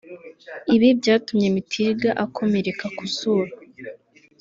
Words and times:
Ibi 0.75 0.87
byatumye 0.99 1.47
Mtiliga 1.55 2.09
akomereka 2.25 2.85
ku 2.97 3.03
zuru 3.15 3.51